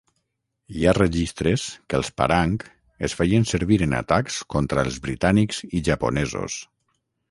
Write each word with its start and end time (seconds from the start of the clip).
Hi 0.77 0.87
ha 0.87 0.93
registres 0.97 1.65
que 1.93 1.99
els 1.99 2.09
parang 2.23 2.57
es 3.09 3.17
feien 3.21 3.47
servir 3.55 3.81
en 3.89 3.97
atacs 4.01 4.43
contra 4.57 4.89
els 4.89 5.01
britànics 5.09 5.65
i 5.81 5.89
japonesos. 5.93 6.63